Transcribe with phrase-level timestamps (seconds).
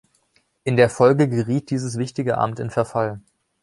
[0.63, 3.21] In der Folge geriet dieses wichtige Amt in Verfall.